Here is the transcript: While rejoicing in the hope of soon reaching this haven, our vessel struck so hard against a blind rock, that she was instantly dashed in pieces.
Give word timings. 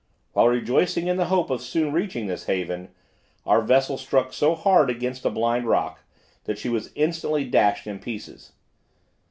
While 0.33 0.47
rejoicing 0.47 1.05
in 1.07 1.17
the 1.17 1.25
hope 1.25 1.51
of 1.51 1.61
soon 1.61 1.93
reaching 1.93 2.25
this 2.25 2.45
haven, 2.45 2.89
our 3.45 3.61
vessel 3.61 3.99
struck 3.99 4.33
so 4.33 4.55
hard 4.55 4.89
against 4.89 5.25
a 5.25 5.29
blind 5.29 5.67
rock, 5.67 5.99
that 6.45 6.57
she 6.57 6.69
was 6.69 6.91
instantly 6.95 7.45
dashed 7.45 7.85
in 7.85 7.99
pieces. 7.99 8.51